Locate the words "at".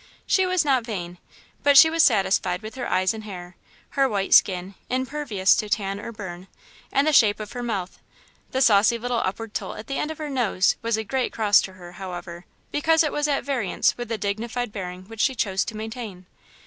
9.77-9.85, 13.27-13.43